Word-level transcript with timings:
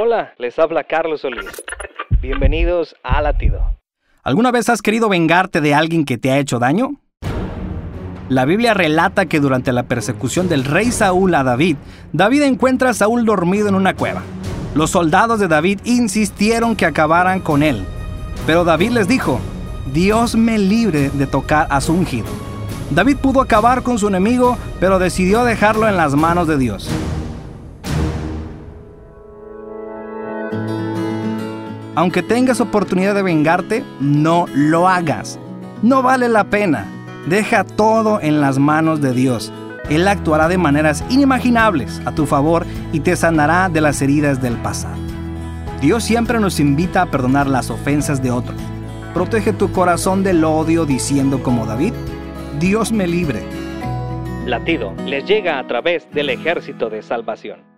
Hola, 0.00 0.32
les 0.38 0.56
habla 0.60 0.84
Carlos 0.84 1.22
Solís. 1.22 1.50
Bienvenidos 2.22 2.94
a 3.02 3.20
Latido. 3.20 3.80
¿Alguna 4.22 4.52
vez 4.52 4.68
has 4.68 4.80
querido 4.80 5.08
vengarte 5.08 5.60
de 5.60 5.74
alguien 5.74 6.04
que 6.04 6.18
te 6.18 6.30
ha 6.30 6.38
hecho 6.38 6.60
daño? 6.60 7.00
La 8.28 8.44
Biblia 8.44 8.74
relata 8.74 9.26
que 9.26 9.40
durante 9.40 9.72
la 9.72 9.88
persecución 9.88 10.48
del 10.48 10.64
rey 10.64 10.92
Saúl 10.92 11.34
a 11.34 11.42
David, 11.42 11.78
David 12.12 12.42
encuentra 12.42 12.90
a 12.90 12.94
Saúl 12.94 13.24
dormido 13.24 13.68
en 13.68 13.74
una 13.74 13.94
cueva. 13.94 14.22
Los 14.76 14.90
soldados 14.90 15.40
de 15.40 15.48
David 15.48 15.80
insistieron 15.82 16.76
que 16.76 16.86
acabaran 16.86 17.40
con 17.40 17.64
él, 17.64 17.84
pero 18.46 18.62
David 18.62 18.90
les 18.90 19.08
dijo, 19.08 19.40
Dios 19.92 20.36
me 20.36 20.58
libre 20.58 21.10
de 21.10 21.26
tocar 21.26 21.66
a 21.70 21.80
su 21.80 21.94
ungido. 21.94 22.28
David 22.92 23.16
pudo 23.16 23.40
acabar 23.40 23.82
con 23.82 23.98
su 23.98 24.06
enemigo, 24.06 24.58
pero 24.78 25.00
decidió 25.00 25.42
dejarlo 25.42 25.88
en 25.88 25.96
las 25.96 26.14
manos 26.14 26.46
de 26.46 26.56
Dios. 26.56 26.88
Aunque 31.94 32.22
tengas 32.22 32.60
oportunidad 32.60 33.14
de 33.14 33.22
vengarte, 33.22 33.84
no 33.98 34.46
lo 34.54 34.88
hagas. 34.88 35.38
No 35.82 36.02
vale 36.02 36.28
la 36.28 36.44
pena. 36.44 36.86
Deja 37.26 37.64
todo 37.64 38.20
en 38.20 38.40
las 38.40 38.58
manos 38.58 39.00
de 39.00 39.12
Dios. 39.12 39.52
Él 39.90 40.06
actuará 40.06 40.48
de 40.48 40.58
maneras 40.58 41.04
inimaginables 41.10 42.00
a 42.04 42.12
tu 42.12 42.26
favor 42.26 42.66
y 42.92 43.00
te 43.00 43.16
sanará 43.16 43.68
de 43.68 43.80
las 43.80 44.00
heridas 44.00 44.40
del 44.40 44.56
pasado. 44.58 44.96
Dios 45.80 46.04
siempre 46.04 46.38
nos 46.40 46.60
invita 46.60 47.02
a 47.02 47.06
perdonar 47.06 47.46
las 47.46 47.70
ofensas 47.70 48.22
de 48.22 48.30
otros. 48.30 48.60
Protege 49.14 49.52
tu 49.52 49.72
corazón 49.72 50.22
del 50.22 50.44
odio 50.44 50.86
diciendo 50.86 51.42
como 51.42 51.66
David, 51.66 51.94
Dios 52.60 52.92
me 52.92 53.06
libre. 53.06 53.42
Latido 54.46 54.94
les 55.06 55.24
llega 55.24 55.58
a 55.58 55.66
través 55.66 56.10
del 56.12 56.30
ejército 56.30 56.90
de 56.90 57.02
salvación. 57.02 57.77